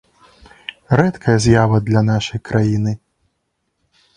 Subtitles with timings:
[0.99, 2.91] Рэдкая з'ява для нашай краіны.